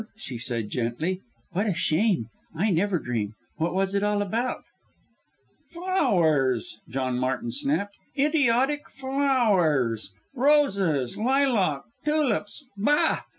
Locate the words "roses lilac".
10.33-11.83